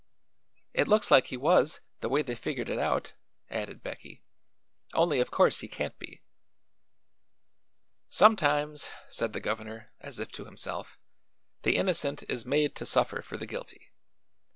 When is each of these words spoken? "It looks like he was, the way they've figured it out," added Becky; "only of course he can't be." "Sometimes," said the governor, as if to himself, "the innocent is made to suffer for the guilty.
"It 0.73 0.87
looks 0.87 1.11
like 1.11 1.27
he 1.27 1.37
was, 1.37 1.79
the 1.99 2.09
way 2.09 2.23
they've 2.23 2.39
figured 2.39 2.69
it 2.69 2.79
out," 2.79 3.13
added 3.51 3.83
Becky; 3.83 4.23
"only 4.95 5.19
of 5.19 5.29
course 5.29 5.59
he 5.59 5.67
can't 5.67 5.95
be." 5.99 6.23
"Sometimes," 8.09 8.89
said 9.09 9.33
the 9.33 9.39
governor, 9.39 9.93
as 9.99 10.19
if 10.19 10.31
to 10.31 10.45
himself, 10.45 10.97
"the 11.61 11.75
innocent 11.77 12.23
is 12.27 12.47
made 12.47 12.75
to 12.77 12.85
suffer 12.87 13.21
for 13.21 13.37
the 13.37 13.45
guilty. 13.45 13.91